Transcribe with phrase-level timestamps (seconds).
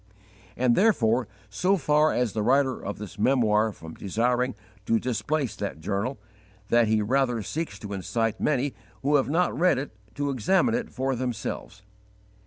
[0.57, 4.55] And, therefore, so far is the writer of this memoir from desiring
[4.87, 6.17] to displace that journal,
[6.69, 10.89] that he rather seeks to incite many who have not read it to examine it
[10.89, 11.83] for themselves.